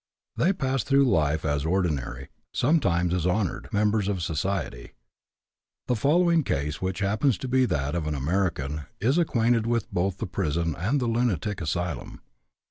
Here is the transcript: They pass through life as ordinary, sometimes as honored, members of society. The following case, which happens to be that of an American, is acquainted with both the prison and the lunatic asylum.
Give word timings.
They 0.35 0.51
pass 0.51 0.83
through 0.83 1.03
life 1.07 1.45
as 1.45 1.63
ordinary, 1.63 2.29
sometimes 2.51 3.13
as 3.13 3.27
honored, 3.27 3.71
members 3.71 4.07
of 4.07 4.23
society. 4.23 4.93
The 5.85 5.95
following 5.95 6.41
case, 6.43 6.81
which 6.81 7.01
happens 7.01 7.37
to 7.37 7.47
be 7.47 7.65
that 7.67 7.93
of 7.93 8.07
an 8.07 8.15
American, 8.15 8.85
is 8.99 9.19
acquainted 9.19 9.67
with 9.67 9.91
both 9.93 10.17
the 10.17 10.25
prison 10.25 10.73
and 10.75 10.99
the 10.99 11.05
lunatic 11.05 11.61
asylum. 11.61 12.19